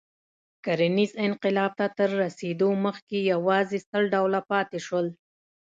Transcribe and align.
کرنیز 0.65 1.11
انقلاب 1.25 1.71
ته 1.79 1.85
تر 1.97 2.09
رسېدو 2.21 2.69
مخکې 2.85 3.17
یواځې 3.33 3.77
سل 3.89 4.03
ډوله 4.13 4.39
پاتې 4.51 4.79
شول. 4.85 5.07